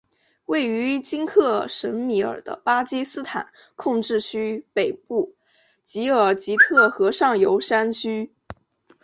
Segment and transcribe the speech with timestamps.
[0.47, 5.35] 位于今克什米尔的巴基斯坦控制区北部
[5.83, 8.33] 吉尔吉特河上游山区。